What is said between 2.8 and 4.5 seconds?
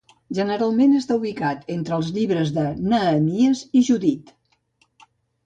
Nehemies i Judit.